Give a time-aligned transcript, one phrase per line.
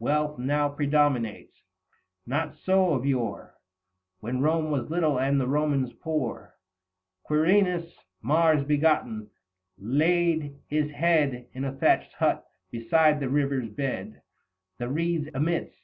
[0.00, 1.62] Wealth now predominates;
[2.26, 3.54] not so of yore
[4.18, 6.56] When Rome was little and the Romans poor.
[7.22, 9.30] Quirinus, Mars begotten,
[9.78, 14.22] laid his head In a thatched hut, beside the river's bed 210
[14.78, 15.78] The reeds amidst.